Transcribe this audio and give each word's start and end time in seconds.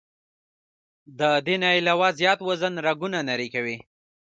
د 1.19 1.21
دې 1.45 1.55
نه 1.61 1.69
علاوه 1.77 2.07
زيات 2.19 2.39
وزن 2.49 2.73
رګونه 2.87 3.19
نري 3.29 3.47
کوي 3.55 3.77